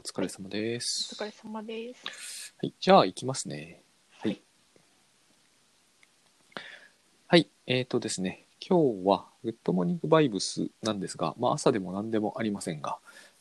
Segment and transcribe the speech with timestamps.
[0.00, 1.14] お疲れ様です。
[1.20, 2.54] お疲れ様です。
[2.56, 3.82] はい、じゃあ行きますね。
[4.18, 4.40] はい。
[7.26, 12.96] はい、えーとですね、今日はグッドモーニングバイブスなんですが、まあ朝でも何でもありませんが、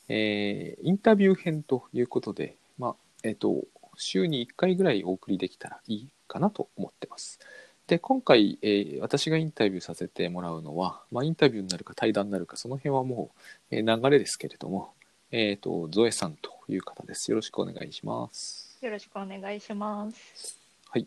[0.10, 3.63] えーインタビュー編ということで、まあ、えっ、と、
[3.96, 7.39] 週に1回ぐらいお送りできたらいいかなと思ってます。
[7.87, 13.31] で、今回、えー私がインタビューさせてもらうのは、まあ、インタビューになるか対談になるか、その辺はも
[13.71, 14.91] う、えー流れですけれども、
[15.32, 17.30] えっ、と、ゾエさんという方です。
[17.30, 18.80] よろしくお願いします。
[18.82, 20.60] よろしくお願いします。
[20.90, 21.06] はい。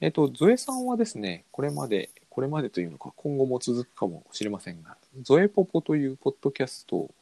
[0.00, 7.14] えっ、と、ゾエさんはですね、これまで、これまでというのか、今後も続くかもしれませんが、ゾエポポというポッドキャストを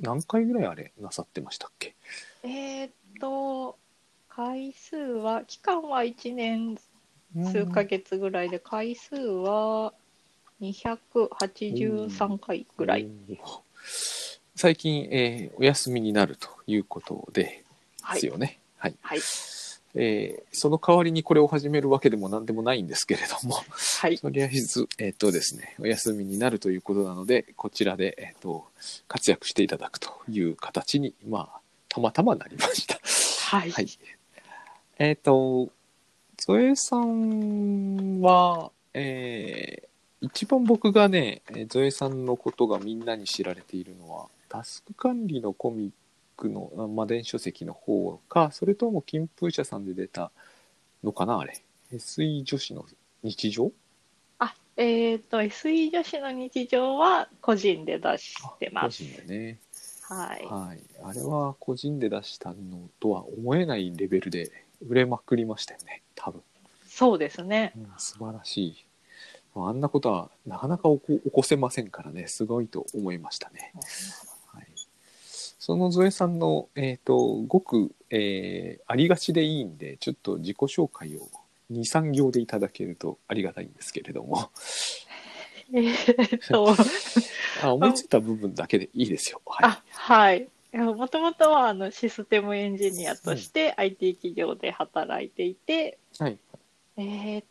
[0.00, 1.94] 何回ぐらいあれなさってましたっけ？
[2.42, 2.90] えーっ
[3.20, 3.78] と、
[4.28, 6.76] 回数は、期間は1年
[7.44, 9.94] 数ヶ月ぐらいで、回数は
[10.60, 13.04] 283回ぐらい。
[13.04, 14.23] おー
[14.56, 17.62] 最近、えーお休みになるということで
[18.02, 18.20] はい。
[18.20, 18.60] すよね。
[18.76, 18.94] はい。
[19.02, 19.18] はい。
[19.96, 23.56] えーその代わりにこれを始めるわけでも何でもないんですけれども、
[24.00, 24.18] はい。
[24.18, 28.64] とりあえず、えっ、とですね、お休みになるということなので、こちらで、えっ、と、
[29.08, 32.98] 活躍していただくという形に、まあ、たまたまなりました。
[33.56, 33.70] はい。
[33.70, 33.88] はい。
[34.98, 35.68] えっ、と、
[36.36, 39.84] ゾエさんは、えー
[40.20, 45.90] 一番僕がね、えーゾエさんのことがみんなに知られているのは、タスク管理のコミッ
[46.36, 50.30] クの、あまあ、電子書籍の方か、それとも金風社さんで出た
[51.02, 51.60] のかな、あれ。
[51.92, 52.86] SE 女子の
[53.24, 53.72] 日常？
[54.38, 59.02] あ、えーっと、SE 女子の日常は個人で出して個ます。
[59.02, 59.58] 人でね。
[60.08, 60.44] はい。
[60.46, 60.82] はい。
[61.02, 64.52] あれは個人で出したのとは思えないレベルで
[64.86, 66.42] 売れまくりましたよね、多分。
[66.86, 67.72] そうですね。
[67.76, 68.86] うん素晴らしい。
[69.56, 73.72] あんなことはなかなか起こせませんからね、すごいと思いましたね。
[75.72, 81.28] はい、そのゾエさんの、えっ、と、ごく、えーありがちでいいんで、ちょっと自己紹介を
[81.72, 84.50] 2、3行でいただけるとありがたいんですけれども、
[85.72, 86.74] えーっと、
[87.66, 89.40] あ思いついた部分だけでいいですよ。
[89.46, 89.70] はい。
[89.70, 90.48] あ、はい。
[90.72, 96.38] もともとはあのシステムエンジニアとして IT 企業で働いていて、はい。
[96.96, 97.44] えー、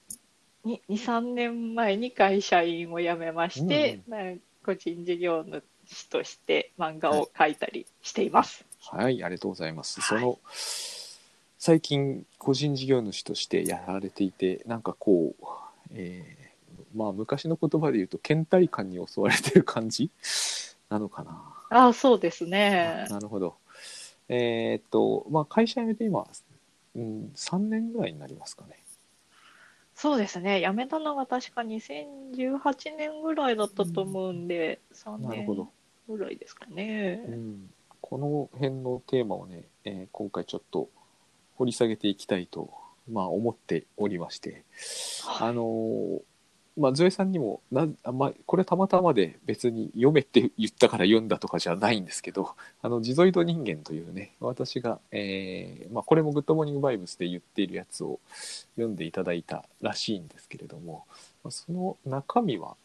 [0.64, 4.22] に2、3年前に会社員を辞めまして、まあ
[4.64, 5.44] 個人事業
[5.88, 8.66] 主として漫画を描いたりしています。
[8.82, 10.02] はい、ありがとうございます。
[10.02, 10.40] はいその、
[11.58, 15.46] 最近、個人事業主としてやられていて、なんかこう、
[15.94, 16.44] えー
[16.94, 20.10] まあ、昔の言葉で言うと、倦怠感に襲われてる感じ？
[20.90, 21.42] なのかな？
[21.70, 23.08] ああ、そうですね。
[23.10, 23.56] なるほど。
[24.30, 26.28] えーっと、まあ、会社辞めて今、
[26.96, 28.83] うん、3年ぐらいになりますかね。
[29.96, 30.62] そうですね。
[30.62, 35.72] 辞めたのが確か2018年ぐらいだったと思うんで、3年なるほど。
[36.08, 37.24] ぐらいですかね。
[37.28, 37.70] うん、
[38.02, 40.90] この辺のテーマをね、えー今回ちょっと
[41.56, 42.74] 掘り下げていきたいと、
[43.10, 44.64] まあ、思っておりまして、
[45.26, 46.22] はいあのー
[46.76, 58.20] まあ、ゾエさんにもなあ、まあ、これたまたまで別に読めって言ったから読んだとかじゃないんですけど、 あの、ジゾイド人間というね、私が、えーまあ、これもグッドモーニングバイブスで言っているやつを
[58.76, 61.06] 読んでいただいたらしいんですけれども、
[61.44, 62.76] まあその中身は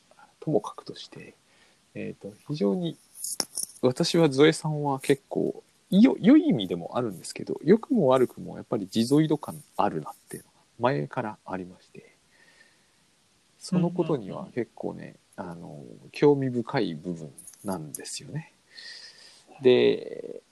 [0.40, 1.34] ともかくとして、
[1.94, 2.96] えっ、と、非常に、
[3.80, 12.07] 私はゾエさんは結構、よ良い意味でもあるんですけど、良くも悪くもやっぱりジゾイド感あるなっていうのが前からありまして、
[13.58, 17.32] そのことには結構ね、あの、興味深い部分
[17.64, 18.52] なんですよね。
[19.62, 20.42] で、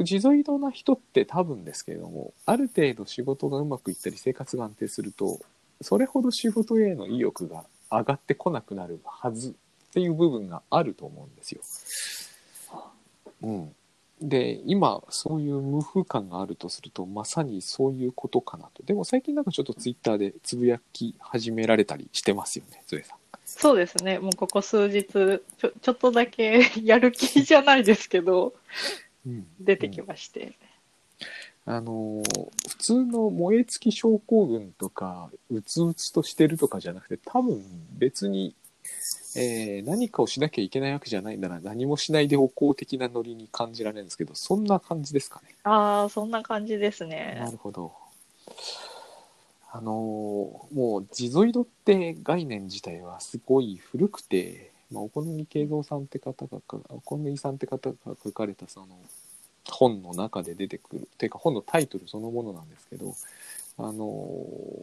[0.00, 5.40] ジゾイドな人って多分ですけれども、ある程度仕事がうまくいったり生活が安定すると、
[5.80, 11.60] それほど仕事への意欲が上がってこなくなるはずっていう部分があると思うんですよ。
[13.42, 13.74] うん。
[14.20, 18.82] で、今、そういう無風感があるとすると、まさにそういうことかなと。
[18.82, 23.18] でも最近なんかちょっとツイッターでつぶやき始められたりしてますよね、ゾエさん。
[23.44, 24.18] そうですね。
[24.18, 25.40] もうここ数日、ちょ
[25.80, 28.54] ちょっとだけ やる気じゃないですけど、
[29.26, 30.54] うん出てきまして。
[31.64, 37.62] あのー普通の燃え尽き症候群とかうつうつとしてるとかじゃなくて多分
[37.98, 38.54] 別に、
[39.36, 45.54] えー何かをしなきゃいけないわけじゃないなら何もしないでおこう的なノリに感じられるんですけどそんな感じですかね。
[45.64, 47.48] ああ、そんな感じですなね。
[47.50, 47.92] るほど。
[49.70, 58.86] あのーもう地ゾイドって概念自体はすごい古くて、まあ、お好み慶三さんって方がかお好みさんって方が書かれたその
[59.70, 63.14] 本の中で出てくるっていうか本のタイトルそのものなんですけど
[63.76, 64.06] あの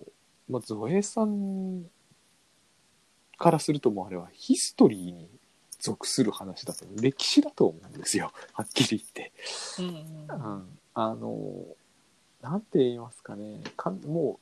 [0.07, 0.11] ー
[0.47, 1.81] まあゾエさん
[3.37, 5.29] からするともうあれはヒストリーに
[5.79, 9.31] 属する話だと歴史だと思うんですよ はっきり言って。
[9.79, 11.65] うんうん、あの
[12.41, 14.39] なんて言いますかねかんも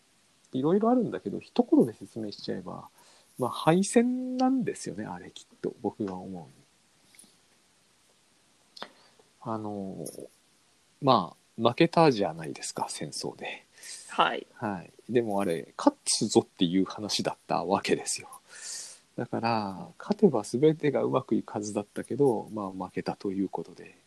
[0.54, 2.90] ういろいろあるんだけど一言で説明しちゃえば、
[3.38, 6.52] まあ、敗戦なんですよねあれきっと僕が思うに。
[9.46, 10.06] あの
[11.02, 13.66] まあ負けたじゃないですか戦争で。
[14.10, 14.48] はい。
[14.54, 18.30] はい、でもあれ勝つぞっていう話だったわけですよ
[19.18, 23.98] だから勝てば全てがうまくいくはずだったけど、まあ、負けたということで。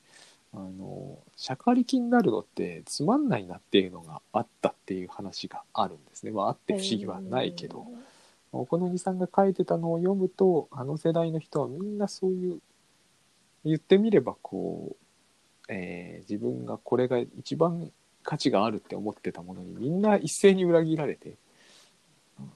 [0.54, 7.86] あのしゃかりきになるのってつまんないなっていうのがあったっていう話があるんですね、まあ、あって不思議はないけど、
[8.52, 12.58] お好みさんが書いてたのを読むとあの世代の人はみんなそういう
[13.64, 14.96] 言ってみればこ
[15.68, 17.92] う、えー自分がこれが一番
[18.22, 21.34] 価値があるって思ってたものにみんな一斉に裏切られて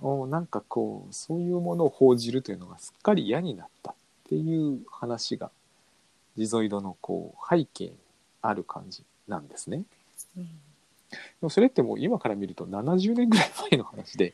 [0.03, 3.95] おなんかこうそういうものを報じるというのがすっかり嫌になったっ
[4.29, 5.51] ていう話が
[6.37, 7.93] 地ゾイドのこう背景に
[8.43, 9.85] ある感じなんですね。
[10.37, 10.49] うん
[11.11, 14.33] でもそれってもう今から見ると70年ぐらい前の話で、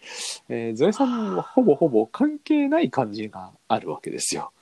[0.48, 4.52] えーゾエさんはほぼほぼ関係ない感じがあるわけですよ。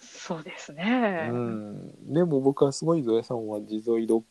[0.00, 1.28] そうですね。
[1.32, 4.24] うん、でも僕はすごいゾエさんは地ゾイド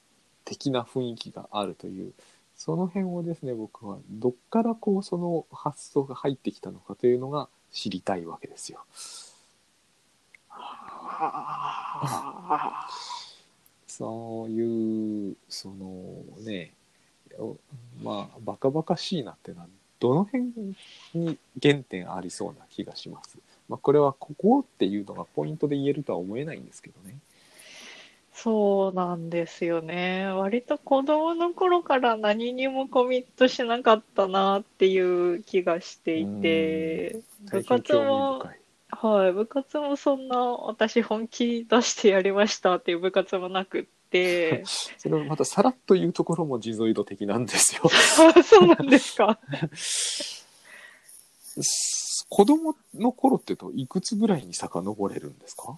[0.46, 2.14] 的な雰囲気があるという
[2.60, 8.84] その辺をですね僕はどっからこうその発想が入ってきたのかというのが知りたいわけですよ。
[11.22, 12.86] あ
[13.88, 16.74] そういうそのね
[17.38, 17.56] お
[18.04, 19.68] まあバカバカしいなってのは
[20.02, 20.52] どの辺
[21.14, 23.38] に原点ありそうな気がします。
[23.70, 27.20] まあ、これはここっていうのがポイントで言えるとは思えないんですけどね。
[28.42, 30.28] そうなんですよね。
[30.28, 37.20] 割と子供の頃から何にもコミットしなかったなっていう気がしていて、
[37.52, 38.46] 部活も。
[38.92, 44.64] はい、部活もそんな私本気出してやりましたっていう部活もなくって、
[44.98, 47.84] それをまたさらっと言うところも地ゾイド的なんですよ。
[48.36, 49.40] あ そうなんですか。
[52.30, 55.78] 子供の頃ってといくつぐらいに遡れるんですか？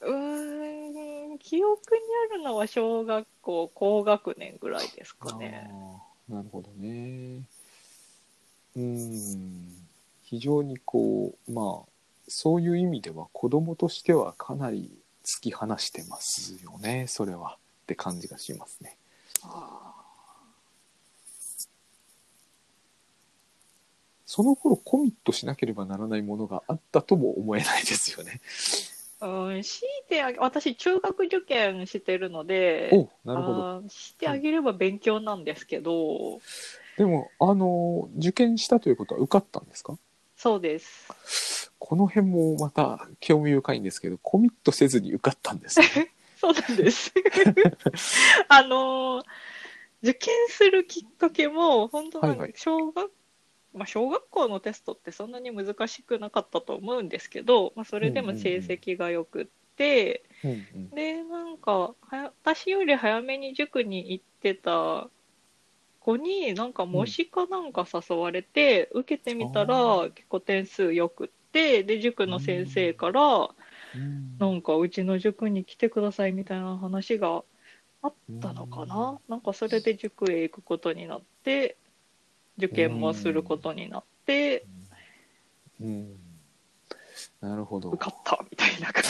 [0.00, 0.29] うーん、
[1.40, 2.00] 記憶に
[2.30, 5.70] あるのは小学校高学年ぐらいですかね。
[6.28, 7.42] なるほどね。
[8.76, 9.90] うん
[10.22, 11.88] 非常にこうまあ
[12.28, 14.90] そういう意味では子供としてはかなり
[15.24, 18.96] 突き放してますよねそれはって感じがしますね。
[19.42, 19.92] あ
[24.24, 28.40] その頃コミットしなければならないものがあったとも思えないですよね。
[29.20, 33.62] ーうん、強いてあげ、私中学受験してるので、おなるほど。
[33.62, 36.40] あーしてあげれば勉強なんですけど、
[36.96, 39.98] でもあの受験したということは受かったんですか？
[40.36, 41.72] そうです。
[41.78, 46.12] この辺もまた興味深いんですけどコミットせずに受かったんですね。
[46.36, 47.12] そうなんです。
[48.48, 49.24] あのー
[50.02, 53.10] 受験するきっかけも、本当なんかはいはい小学、
[53.74, 59.46] まあ、小学校のテストってそんなに難しくなかったと思うんですけど、まあ、それでも成績がよくっ
[59.76, 65.08] て、うんうんで、なんか、はや私より早めに塾に行ってた
[66.00, 73.50] 子に、なんか模試かなんか誘われて、受けてみたあら結構点数よくって、で、塾の先生から、
[73.94, 74.38] うん。
[74.38, 77.44] なんかうちの塾に来てくださいみたいな話が
[78.02, 81.76] あったのかな、なんかそれで塾へ行くことになって
[82.58, 84.66] 受験もすることになって
[85.80, 86.16] うん。
[87.40, 87.90] なるほど。
[87.90, 89.02] 受かったみたいな感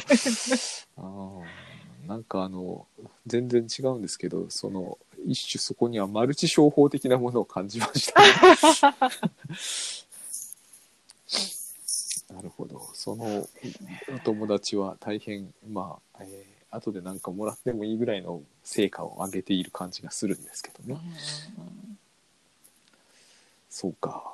[0.00, 0.88] じです。
[0.98, 1.44] あー
[2.08, 2.86] なんかあの
[3.26, 8.20] 全然違うんですけどその一種そこにはマルチ商法的なものを感じました、
[12.32, 12.88] なるほど。
[12.94, 13.48] その
[14.14, 21.00] お友達は大変まあ、えー後でなんかもらってもいいぐらいの成果を上げている感じがするんですけどね、
[23.76, 24.32] そうか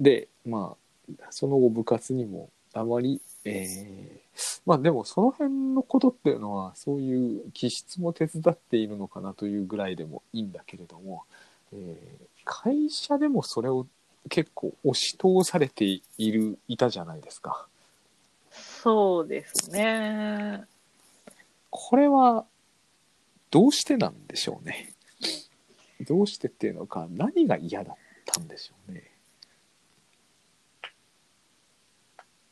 [0.00, 0.74] でま
[1.20, 4.20] あその後部活にもあまりえー
[4.66, 11.24] まあでもその辺のことっていうのはそういう気質も手伝っているのかなというぐらいでもいいんだけれども、
[11.72, 13.86] えー会社でもそれを
[14.28, 17.68] 結構押し通されているいたじゃないですか。
[18.50, 20.64] そうですね。
[21.70, 22.44] これは
[23.52, 24.94] どうしてなんでしょうね。
[26.00, 29.10] どうしてっていうのか何が嫌だったんでしょうね。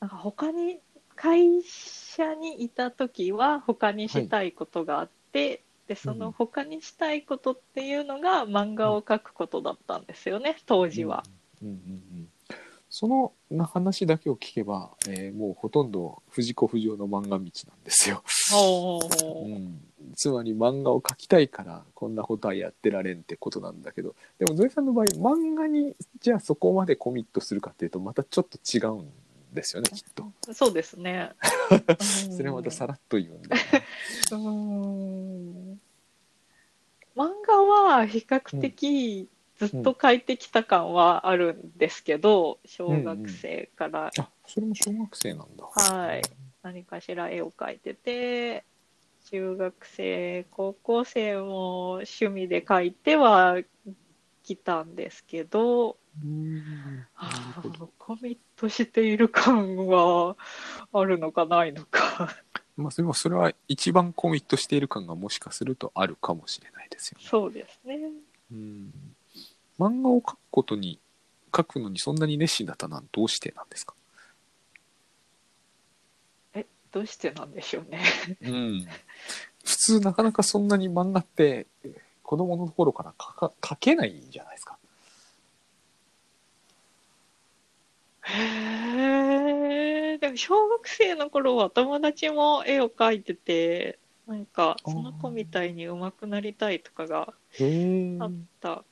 [0.00, 0.80] なんか他に
[1.16, 11.24] 会社にいた時は他にしたいことがあって、でその他にしたいことっていうのが漫画を描くことだったんですよね当時は。
[11.62, 12.28] うんうんうんうん。
[12.90, 13.32] その
[13.66, 17.44] 話だけを聞けば、えーもうほとんど藤子不二雄の漫画道なん
[17.84, 18.22] ですよ。
[18.54, 19.80] おうーん、
[20.14, 29.10] つまり漫画を描きたいからこんなことはやってられんってことなんだけどでもゾエさんの場合漫画にじゃあそこまでコミットするかっていうとまたちょっと違うん
[29.52, 30.30] ですよねきっと。
[30.52, 31.30] そうですね。
[32.36, 33.62] それはまたさらっと言うんだよ
[34.30, 34.36] な。
[34.36, 34.48] うー
[35.74, 35.80] ん
[37.16, 45.64] 漫画は比較的ずっと描いてきた感はあるんですけど、小学生からあそれも小学生なんだ。
[45.64, 46.22] はい
[46.62, 48.64] 何かしら絵を描いてて
[49.26, 53.58] 中学生高校生も趣味で描いては
[54.42, 55.96] きたんですけど
[57.98, 60.36] コミットしている感は
[60.92, 62.34] あるのかないのか。
[62.76, 67.26] まあでもそれは一番コミットしている感がもしかするとあるかもしれないですよね。
[67.28, 67.98] そうですね。
[68.52, 68.92] うん。
[69.78, 70.98] 漫画を描くことに
[71.52, 73.94] 描くのにそんなに熱心だったのはどうしてなんですか？
[76.88, 78.00] えどうしてなんでしょうね
[78.42, 78.86] うん。
[79.64, 81.66] 普通なかなかそんなに漫画って
[82.22, 84.78] 子供の頃から描か描けないんじゃないですか。
[88.24, 97.32] へえでも小学生の頃は友達も絵を描いててなんかその子みたいに上手くなりたいとかが
[98.20, 98.84] あった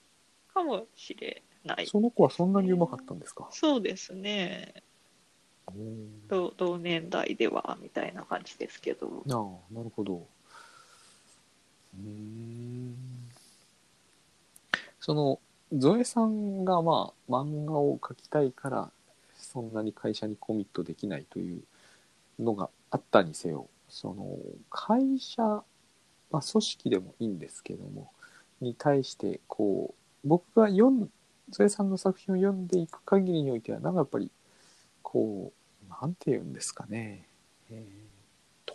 [0.54, 3.48] かもしれない、その子はそんなにうまかったんですか？
[3.50, 4.82] そうですねうん
[6.28, 10.26] 同同年代ではみたいな感じですけどああ、なるほど。
[11.98, 12.96] うーん。
[15.00, 15.38] その、
[15.72, 18.90] ゾエさんがまあ、漫画を描きたいから、
[19.36, 21.62] そんなに会社にコミットできないという
[22.38, 24.36] のがあったにせよ、その、
[24.70, 25.42] 会社、
[26.30, 28.10] まあ、組織でもいいんですけども、
[28.60, 29.94] に対して、こ
[30.24, 31.08] う、僕が読ん、
[31.50, 34.30] ゾエさんの作品を読んでいく限りにおいては、なんかやっぱり、
[35.08, 35.52] こ
[35.88, 37.28] う、なんて言うんですかね。
[37.70, 38.06] えー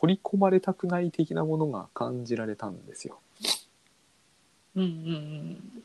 [0.01, 3.19] 取り込まれたくない的なものが感じられたんですよ。
[4.75, 5.83] うんうんうん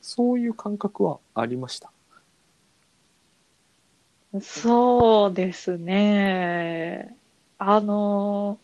[0.00, 1.92] そういう感覚はありました。
[4.40, 7.14] そうですね。
[7.58, 8.58] あの、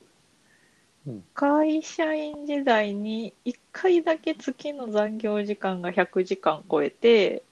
[1.07, 7.45] うん会社員時代に1回だけ月の残業時間が100時間超えて、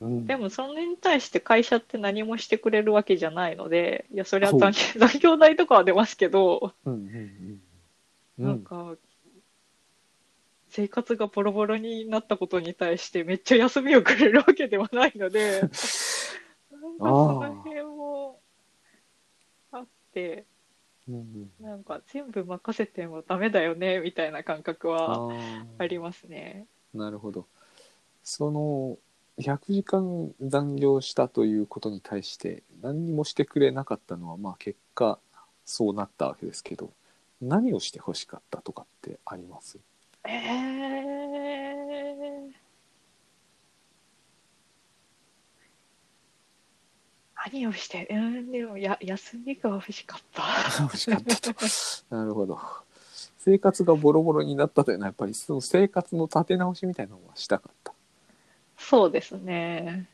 [0.00, 7.62] うんでもそれに対して会社って何もしてくれるわけじゃないので、いや、そりゃそう残 残業代とかは出ますけど、うんうんうん
[8.40, 8.46] うん。
[8.46, 8.96] なんか、
[10.68, 18.40] 生活がボロボロになったことに対してめっちゃ休みをくれるわけではないので、 なんかその辺も
[19.70, 20.44] あって、
[21.06, 25.28] うんうんなんか全部任せてもダメだよねみたいな感覚は
[25.78, 26.66] ありますね。
[26.94, 27.46] なるほど。
[28.22, 28.98] その
[29.38, 35.18] 100時間残業したということに対して何にもしてくれなかったのはまあ結果
[35.64, 36.90] そうなったわけですけど
[37.42, 39.78] 何をしてほしかったとかってあります？
[40.26, 40.34] えー、
[47.52, 50.42] 何をして、うん、でもや休みが欲しかった。
[50.82, 51.66] 欲しかったと。
[52.10, 52.58] なるほど。
[53.38, 57.93] 生活がボロボロになったというのはやっぱりその生活の立て直しみたいなのはしたかった。
[58.78, 60.08] そうですね。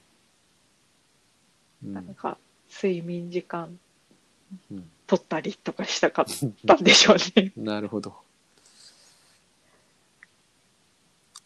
[1.85, 2.37] うんなんか
[2.71, 3.79] 睡眠時間
[4.71, 6.27] うん取ったりとかしたかっ
[6.67, 7.53] たんでしょうね。
[7.59, 8.15] なるほど。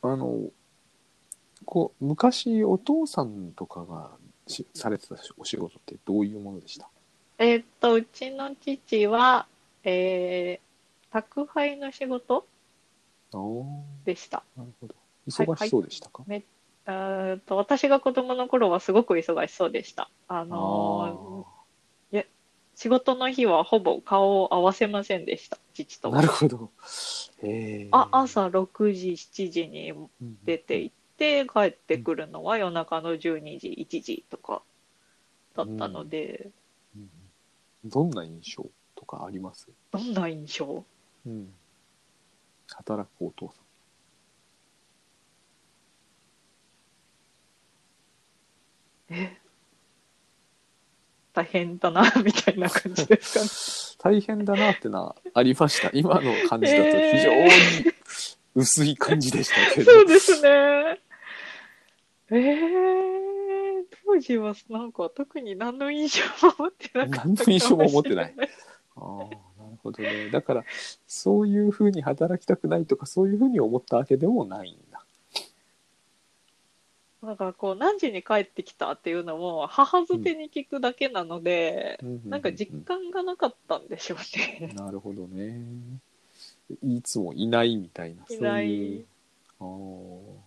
[0.02, 0.50] あの、
[1.64, 4.10] こう、昔お父さんとかが
[4.46, 6.90] しされてたお仕事ってどういうものでした？
[7.38, 9.46] えーっと、うちの父は、
[9.82, 12.46] えー、宅配の仕事
[13.32, 13.40] ああ、
[14.04, 14.42] でした。
[14.56, 14.94] なるほど。
[15.26, 16.42] 忙しそうでしたか、めえ
[17.46, 20.10] と私が子供の頃はすごく忙しそうでした。
[20.28, 21.54] あのー
[22.76, 26.10] 仕事の日はほぼ顔を合わせませんでした、父と。
[26.10, 26.72] なるほど。
[27.92, 34.62] あ朝6時、7時にうん出て行って、帰ってくるのは夜中の12時、1時とか
[35.54, 36.50] だったので、
[36.96, 37.10] うん。
[37.84, 39.68] どんな印象とかあります？
[39.92, 40.84] どんな印象？
[41.26, 41.54] うん。
[42.72, 43.63] 働くお父さん。
[49.14, 49.36] え
[51.32, 54.14] 大変だな、みたいな感じですかね。
[54.16, 55.90] 大変だなってのはありました。
[55.92, 57.50] 今の感じだと非常に
[58.54, 59.90] 薄い感じでしたけど。
[59.90, 61.00] そうですね。
[62.30, 67.44] えー、当時はなんか特に何の印象も持ってなかったかもしれ。
[67.44, 68.34] 何の印象も持ってない
[68.96, 70.30] ああ、なるほどね。
[70.30, 70.64] だから、
[71.06, 74.93] そういうふうに働きたくないとか、そういうふうに思ったわけでもないんだ。
[77.24, 84.72] だからこう何時に帰ってきたっていうのも母づてに聞くだけなので、なんか実感がなかったんでしょうね。
[84.74, 85.60] なるほどね。
[86.82, 88.24] いつもいないみたいな。
[88.28, 89.04] いない
[89.58, 90.44] そう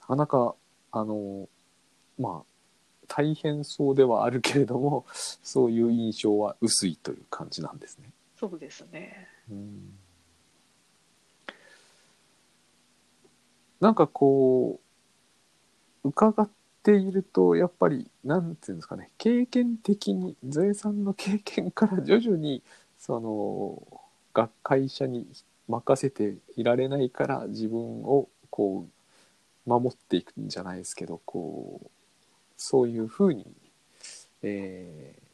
[0.00, 0.54] なかなか、
[0.92, 1.48] あの、
[2.18, 8.10] まあ、大変そうではあるけれども、そういう印象は薄いという感じなんですね。
[8.38, 9.28] そうですね。
[9.50, 9.98] うん
[13.84, 14.83] なんかこう
[16.04, 16.48] 伺っ
[16.82, 22.62] ているとやっぱりなんていうんですかね経験的にゾエさんの経験から徐々に
[22.98, 23.82] その
[24.32, 25.26] 学会社に
[25.68, 28.86] 任せていられないから自分をこ
[29.66, 31.90] う守っていくんじゃないですけどこう
[32.56, 33.46] そういうふうに、
[34.42, 35.24] えー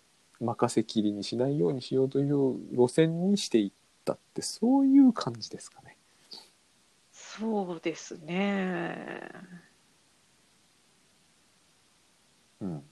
[0.41, 3.71] 任せきりにしないようにしようという路線にしていっ
[4.05, 5.97] たってそういう感じですかね。
[7.13, 9.31] そうですね。
[12.61, 12.83] うん、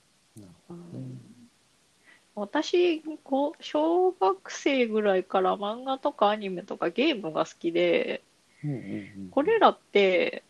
[2.35, 8.23] 私こう小学生ぐらいから漫画とかアニメとかゲームが好きで
[8.63, 8.79] うんうんう
[9.27, 10.43] んこれらって、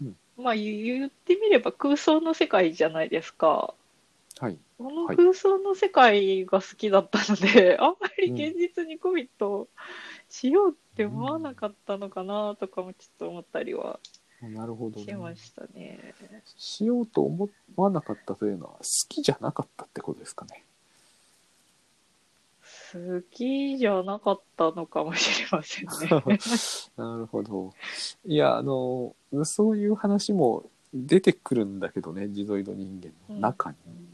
[0.00, 0.16] うん。
[0.36, 3.74] まあ言言ってみれば空想の世界じゃないですか。
[4.38, 4.58] はい。
[4.78, 9.68] このはい空想の世界が好きだったので、あんまり現実にコミット
[10.28, 13.98] しようって思わなかったのかなとかもちょっと思ったりは
[14.42, 16.14] なるほど、ね、しましたね。
[16.56, 18.78] しようと思わなかったというのは好
[19.08, 20.62] きじゃなかったってことですかね。
[22.92, 26.38] 好きじゃなかったのかもしれませんね。
[26.96, 27.72] なるほど。
[28.24, 29.14] いやあの
[29.44, 34.06] そういう話も出てくるんだけどねジゾイド人間の中に、うん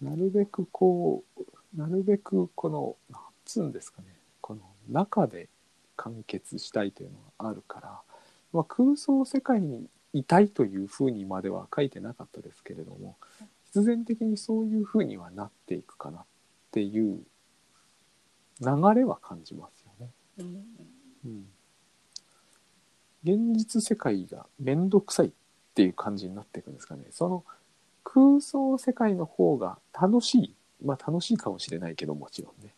[0.00, 4.08] なるべくこうなるべくこのなんつうんですかね
[4.40, 5.48] この中で
[5.96, 8.00] 完結したいというのがあるから、
[8.52, 13.16] まあ、空想世界にいたいというふうにまでは書いてなかったですけれども
[13.66, 16.24] 必然的にそういうふうにはなっていくかなっ
[16.70, 17.20] ていう
[18.60, 20.10] 流れは感じますよね。
[20.38, 20.64] うん
[21.24, 21.46] うん、
[23.52, 25.30] 現実世界が面倒くさいっ
[25.74, 27.04] ていう感じになっていくんですかね。
[27.10, 27.44] その
[28.04, 30.54] 空想世界の方が楽しい。
[30.84, 32.74] まあ楽しいかもしれないけどもちろんね。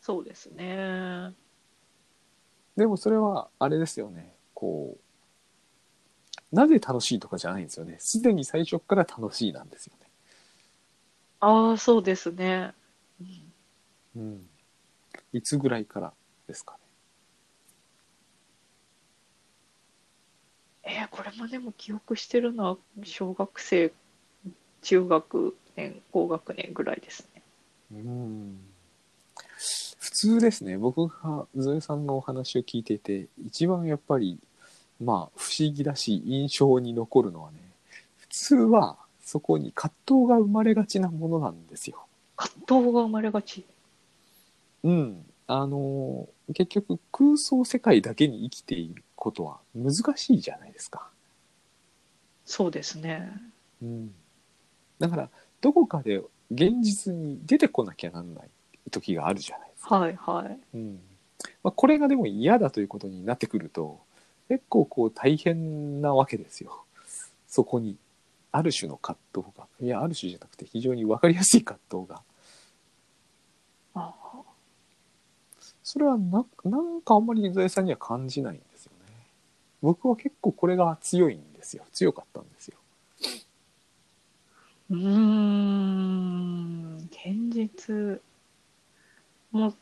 [0.00, 1.32] そうですね。
[2.76, 4.34] でもそれはあれですよね。
[4.60, 4.98] こ
[6.52, 7.96] う、なぜ楽しいとかじゃないんですよね。
[7.98, 10.06] すでに最初から楽しいなんですよね。
[11.40, 12.74] ああ、そうですね。
[14.14, 14.46] うん。
[15.32, 16.12] いつぐらいから
[16.46, 16.78] ですかね。
[20.82, 23.92] えーこれもでも記憶してるのは小学生、
[24.82, 27.42] 中学年、高学年ぐらいですね。
[27.92, 28.60] うん
[29.98, 34.38] 普通ですね僕がゾエさんのお話を聞いていて一番やっぱり
[35.02, 37.58] まあ不思議だし印象に残るのはね
[38.18, 42.06] 普通はそこに葛藤が生まれがちなものなんですよ。
[42.36, 43.64] 葛藤が生まれがち？
[44.82, 51.08] うん、あの結局空想世界だけに生きていることは難しいじゃないですか。
[52.44, 53.30] そうですね。
[53.82, 54.12] うん、
[54.98, 55.28] だから
[55.60, 58.48] どこかで現実に出てこなきゃなんない
[58.90, 59.98] 時があるじゃないですか。
[59.98, 60.58] はいはい。
[60.74, 61.00] うん
[61.62, 64.00] まあ、これがでも嫌だということになってくると
[64.50, 66.82] 結構こう大変なわけですよ。
[67.46, 67.96] そこに
[68.50, 72.20] ある種の葛藤がいやある種じゃなくて非常に分かりやすい葛藤が
[73.94, 74.12] あ
[75.84, 79.14] それはななんかあんまりゾエさんには感じないんですよね。
[79.82, 82.78] 僕は結構これが強いんですよ強かったんですよ。
[84.90, 88.20] うーん、現実。
[89.52, 89.74] もう、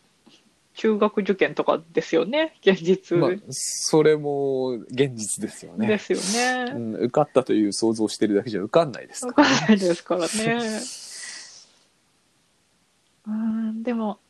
[0.78, 3.18] 中学受験とかですよね、現実。
[3.18, 5.88] まあそれも現実ですよね。
[5.88, 6.70] ですよね。
[6.72, 10.26] うん、受かったという想像してるだけじゃ受かんないですわかからんないですからね。
[13.26, 14.20] うーん、でも、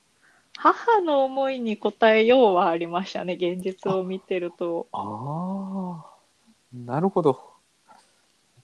[0.56, 4.88] 母の思いに応えようはありましたね、現実を見てると。
[4.92, 6.06] ああ、
[6.72, 7.30] なるほど。
[7.30, 7.40] お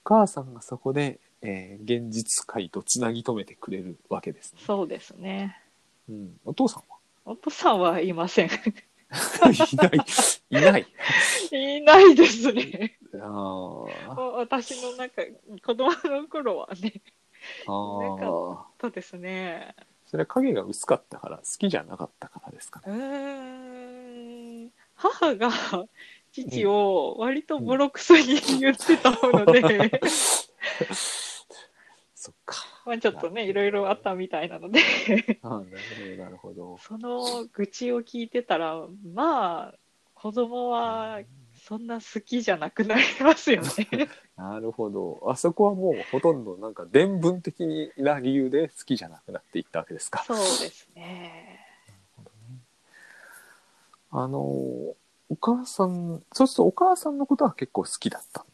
[0.03, 4.61] 母さんがそこで、えー現実界とつなぎ止めてくれるわけですね。
[4.65, 5.61] そうですね。
[6.09, 6.83] うん、お父さん
[7.25, 8.49] お父さんはいません。
[8.49, 8.57] は
[10.51, 10.87] いない、いない。
[11.53, 12.99] いないですね。
[13.21, 13.29] あ
[14.37, 15.23] 私のなんか、
[15.65, 17.01] 子供の頃はね、
[17.67, 19.75] あー、そうですね。
[20.07, 22.97] それは影が薄かったから、好きじゃなかったからですかうね。
[22.97, 25.51] ーん母が
[26.33, 30.01] 父を割とボロクソに言ってたので、
[32.15, 32.65] そっか。
[32.85, 34.81] まあちょっとね、いろいろあったみたいなので、
[35.43, 35.79] あーなる
[36.17, 36.79] ほど、なるほど。
[36.79, 39.75] その愚痴を聞いてたら、まあ、
[40.15, 41.21] 子供は
[41.67, 43.69] そんな好きじゃなくなりますよね。
[44.37, 45.23] なるほど。
[45.27, 50.25] あそこはもうほとんどなんか伝聞的な理由で好きじゃなくなっていったわけですか。
[50.25, 51.61] そうですね。
[54.11, 54.97] あのお
[55.41, 58.47] 母さんそうするとお母さんのことは結構好きだったん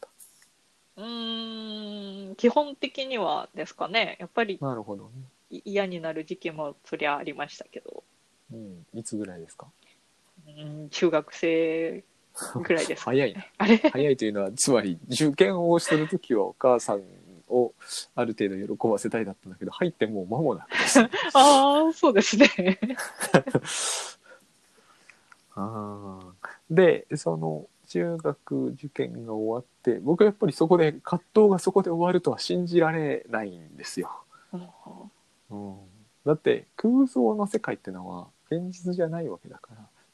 [0.97, 4.17] うーん、基本的にはですかね。
[4.19, 5.09] やっぱりなるほどね、
[5.49, 8.03] い嫌になる時期もそりゃありましたけど、
[8.51, 9.67] うん、いつぐらいですか？
[10.47, 12.03] うん、中学生
[12.55, 13.45] ぐらいですか、早いな。
[13.57, 13.77] あれ？
[13.77, 17.01] 早いというのはつまり受験をしてる時はお母さん
[17.47, 17.73] を
[18.15, 21.01] ある程度喜ばせたいだったんだけど入ってもう間もなくです。
[21.03, 22.47] ね ああ、そうですね。
[25.55, 26.75] あー。
[26.75, 34.23] でその中学受験が終わって僕はやっぱりそこで葛藤がそこで終わるとは信じられないんですよ、
[35.49, 35.75] うん、
[36.25, 39.69] だって空想の世界ってのは現実じゃないわけだか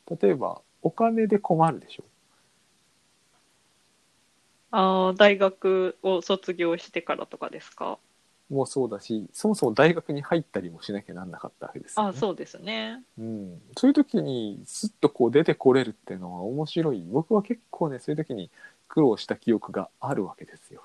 [0.09, 2.03] ら例えばお金で困るでしょ。
[4.71, 7.99] ああ、大学を卒業してからとかですか？
[8.49, 13.03] もうそうだしそもそも大学に入ったりもしなきゃなんなかったわけですよ、ね、ああ、そうですね。
[13.19, 18.49] うん、そういう時にスッとこう出てこれるっていうのは面白い僕は結構ねそういう時に
[18.87, 20.83] 苦労した記憶があるわけですよ。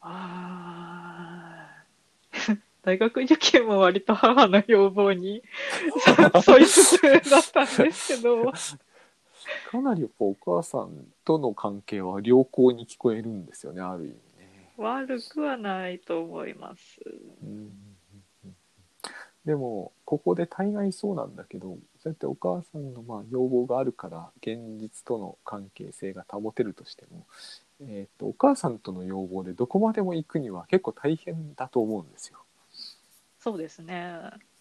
[0.00, 1.84] ああ。
[2.82, 5.42] 大学受験も割と母の要望に
[6.46, 8.52] 沿いつつだったんですけど、
[9.70, 14.18] かなりやっぱお母さんとの関係は良好に聞こえるんですよねある意味ね。
[14.76, 17.00] 悪くはないと思います。
[17.42, 17.84] うん
[19.44, 27.26] でもここで大概そうなんだけどそうやってお母さんのまあ要望があるから現実との関係性が保てるとしても、
[27.80, 32.38] えー、とお母さんとの要望でどこまでも行くには結構大変だと思うんですよ。
[33.38, 34.14] そうですね。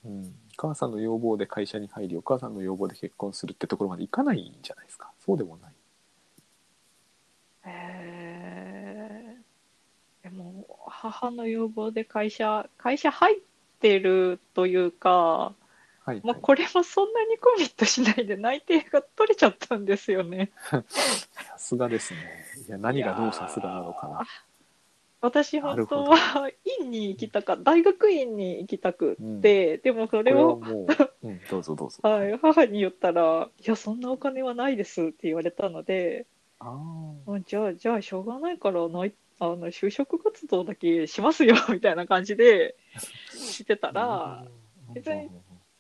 [0.06, 5.72] うん、お母さんの要望で会社に入りお母さんの要望で結婚するってところまでいかないんじゃないですかそうでもない
[7.66, 10.68] えー、でも
[11.04, 13.38] 母の要望で会社会社入っ
[13.82, 15.54] てるというか、は
[16.08, 20.52] い、はい、もうこれもそんなにコミットしないで内定が取れちゃったんですよね。
[20.70, 20.84] さ
[21.58, 22.20] すがですね。
[22.70, 24.22] いや何がどうさすがなのかな。
[25.20, 30.88] 私本当は院に行きたか大学院に行きたくって、でもそこれを、もう、
[31.24, 32.00] うん、どうぞどうぞ。
[32.02, 36.26] はい、母に言ったら「いやそんなお金はないです」って言われたので
[36.60, 36.78] あ
[37.28, 42.76] あじゃあじゃあしょうがないからないあの就職活動だけしますよみたいな感じで
[43.32, 44.46] してたら
[44.94, 45.30] 別に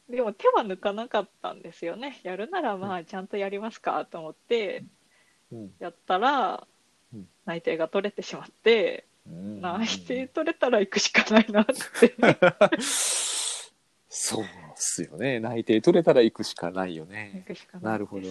[0.09, 2.19] でも手は抜かなかったんですよね。
[2.23, 4.83] やるならまあちゃんとやりますかと思って
[5.51, 5.71] うん。
[5.79, 6.67] やったら
[7.13, 7.27] うん。
[7.45, 9.61] 内定が取れてしまってうん。
[9.61, 11.73] 内定取れたら行くしかないなって。
[14.09, 15.39] そうっすよね。
[15.39, 18.27] 内定取れたら行くしかないよ行ねくしかなないるほど。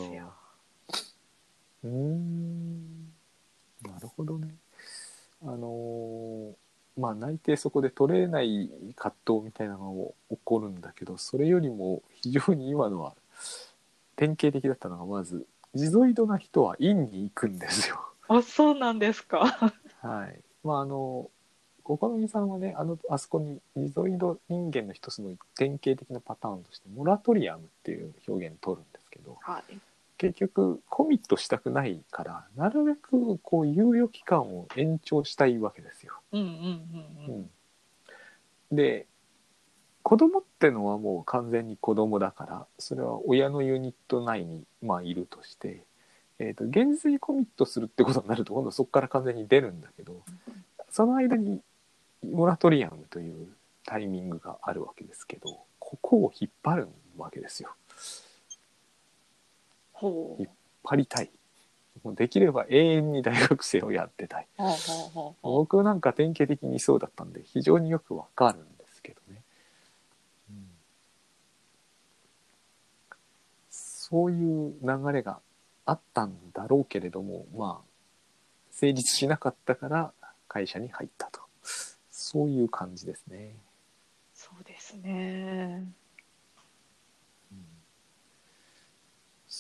[1.85, 3.13] うーん。
[3.83, 4.55] なるほどね
[5.45, 6.53] あのー
[7.01, 13.15] まあ内定そこで取れない葛藤みたいなのも起こるんだけどそれよりも非常に今のは
[14.17, 17.99] 典型的だったのがまず地ゾイドな人は院に行くんですよ。
[18.29, 20.39] あそうなんですかはい。
[20.63, 21.31] まああの
[21.85, 29.79] お好みさんはねあのあそこに地ゾイド人間の一つの典型的なパターンとしてモラトリアムっていう表現を取るんですけどはい
[30.23, 36.21] 結局コミットしたくないからなるべくこう猶予期間を延長したいわけですよ。
[36.31, 36.53] うんうんうん
[37.29, 37.35] うん。
[37.35, 37.51] うん。
[38.77, 39.09] で
[40.05, 45.83] 子供ってのはもう完全に子供だからそれは親のユニット内にまあいるとして、
[46.39, 50.23] えー、と現実にコミットするってことになると今度そこから完全に出るんだけど
[50.89, 51.61] その間に
[52.25, 53.49] モラトリアムという
[53.85, 57.71] タイミングがあるわけですけどここを引っ張るわけですよ
[60.03, 60.43] ほう。
[60.43, 60.51] 引っ
[60.85, 61.31] 張りたい。
[62.03, 64.49] もうできれば永遠に大学生をやってたい。
[64.57, 65.65] ほうほうほうほう。
[65.65, 69.43] 僕なんか典型的にそうだったんで非常によくわかるんですけどね、
[70.51, 70.71] うん。
[73.71, 75.41] そういう流れが
[75.87, 77.87] あったんだろうけれどもまあ
[78.71, 80.13] 成立しなかったから
[80.49, 81.41] 会社に入ったと。
[82.11, 83.55] そういう感じですね、
[84.33, 85.85] そうですね
[87.53, 87.65] うん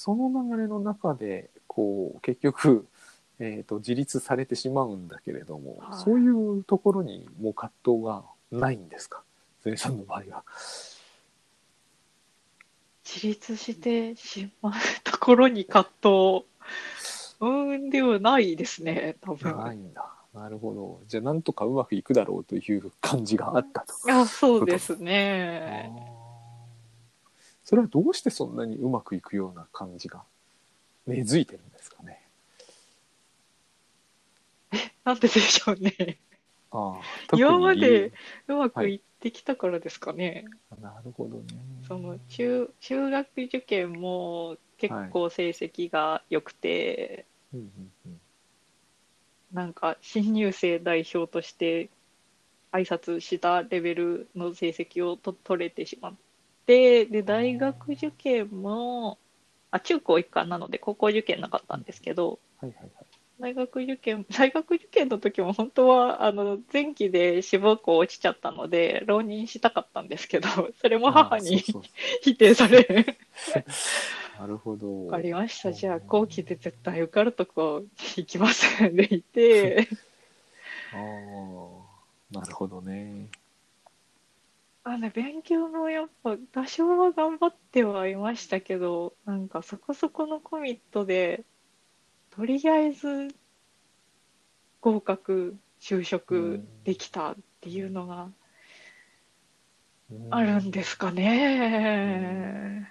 [0.04, 2.88] その流れの中でこう結局、
[3.38, 9.22] えー、と自立されてしまうんだけれども、はいそういうところにもう葛藤がないんですか？
[9.64, 10.44] 前さんの場合は。
[13.04, 14.72] 自立してしまう
[15.04, 16.46] ところに葛藤
[17.38, 20.12] うーんではないですね多分ないんだ。
[20.34, 21.00] なるほど。
[21.06, 23.94] じゃあなんとかうまくいくだろうという感じがあったと。
[24.08, 26.11] あそうですね
[27.64, 30.22] それはどうしてそんなにうまくいくような感じが
[31.06, 32.22] 根付いてるんですかね？
[35.04, 36.18] なんででしょうね。
[36.70, 37.00] あ
[37.32, 38.12] あ今まで
[38.48, 40.44] うまくいってきたからですかね。
[40.80, 41.42] なるほどね。
[41.86, 48.20] その中中学受験も結構成績が良くて、うんうんうん
[49.52, 51.90] なんか新入生代表として
[52.72, 56.14] 挨拶したレベルの成績をと取れてしまっ
[56.66, 59.18] てで大学受験も
[59.70, 62.90] あ中高一貫なので高校受験なかったんですけどはいはいはい。
[63.40, 70.48] 大学受験 大学受験の時も本当はあの前期で志望校落ちちゃったので浪人したかったんですけど
[70.80, 71.64] それも母に
[72.22, 73.16] 否定され
[74.38, 75.06] なるほど。
[75.06, 75.72] わかりました。
[75.72, 77.84] じゃあ、後期で絶対受かるとこ
[78.16, 79.88] 行きますでいて、
[80.92, 83.28] ああ、なるほどね。
[84.84, 91.44] あね、勉強もやっぱ多少は頑張ってはいましたけど、なんかそこそこのコミットで、
[92.30, 93.28] とりあえず
[94.80, 98.28] 合格、就職できたっていうのが
[100.30, 102.88] あるんですかね。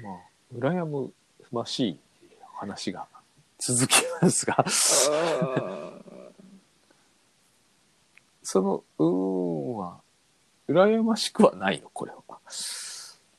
[0.00, 0.14] まあ、
[0.54, 1.10] 羨
[1.50, 1.98] ましい
[2.54, 3.08] 話が
[3.58, 4.64] 続きますが、
[8.44, 10.00] その、うーんは、
[10.68, 12.38] 羨ましくはないの、これは。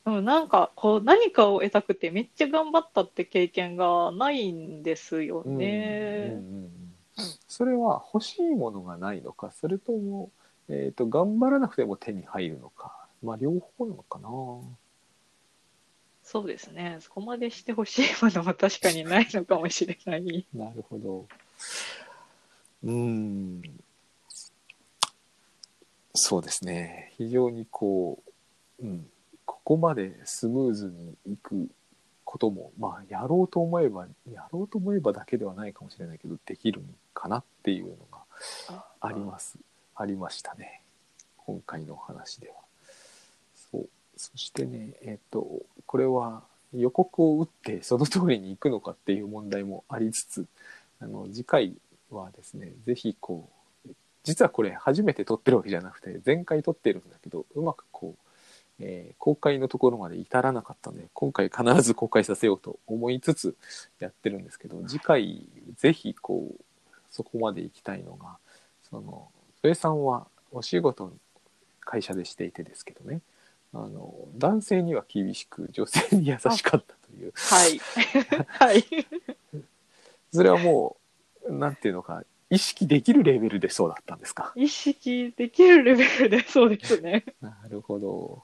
[0.05, 6.31] うん、なんかこう何かを得たくてめっちゃ頑張ったって経験がないんですようんうんね。
[6.33, 6.83] うんうん
[7.47, 10.31] それは欲しいものがないのか、それとも、
[10.69, 13.05] えっ、と、頑張らなくても手に入るのか。
[13.21, 14.29] まあ、両方なのかな。
[16.23, 16.97] そうですね。
[17.01, 20.45] そこまでしてほしいものは確かにないのかもしれない。
[20.53, 21.27] なるほど。
[22.83, 23.61] うーん。
[26.15, 27.11] そうですね。
[27.17, 28.21] 非常にこ
[28.79, 29.07] う、うん、
[29.45, 31.69] ここまでスムーズにいく
[32.23, 39.57] ことも、まあ、やろうと思えば、やろうと思えばだけではないかもしれないけど、できるかなっていうのがあります。
[39.95, 40.81] ありましたね。
[41.37, 42.55] 今回のお話では。
[43.71, 43.89] そう。
[44.15, 50.45] そしてね、えっ、と、これは予告を打ってその通りに行くのかっていう問題もありつつ、
[50.99, 51.73] あの、次回
[52.11, 53.62] はですね、ぜひこう、
[54.23, 58.19] 実はこれ初めて撮ってるわけじゃなくて、前回撮ってるんだけど、うまくこう、
[58.79, 63.55] えー公開のところまで至らなかったので、今回必ず公開させようと思いつつ
[63.99, 66.61] やってるんですけど、次回ぜひこう、
[67.09, 68.37] そこまで行きたいのが、
[68.89, 69.29] その、
[69.61, 71.13] 土井さんはお仕事
[71.81, 73.21] 会社でしていてですけどね、
[73.73, 77.79] あの、男性には厳しく、女性に優しかったという、はい。
[78.47, 78.85] はい。
[80.33, 80.97] それはも
[81.45, 84.53] う、なんていうのか、意識できるレベルでそうだったんですか？
[84.55, 87.25] 意識できるレベルでそうですね。
[87.41, 88.43] なるほど。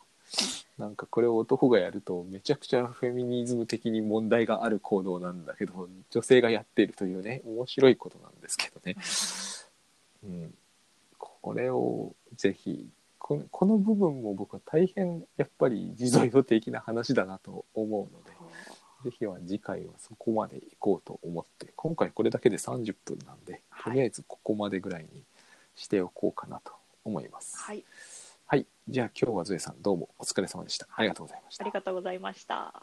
[0.78, 8.96] なんかこれを男がやるとめちゃくちゃフェミニズム的に問題がある行動なんだけど女性がやっているというね面白いことなんですけどね、
[10.24, 10.54] うん、
[11.18, 18.32] これをぜひこの部分も僕は大変やっぱり地蔵度的な話だなと思うので
[19.04, 25.24] ぜひは次回はそこまで行こうと思って今回これだけで30分なんでとりあえずここまでぐらいに
[25.76, 26.74] しておこうかなと
[27.06, 27.58] 思います。
[27.58, 27.84] はい。
[28.46, 28.66] はい。
[28.88, 30.88] じゃあ今日はゾエさんどうもお疲れ様でした。
[30.94, 31.72] ありがとうございましたあり。
[31.72, 32.74] がとうございました。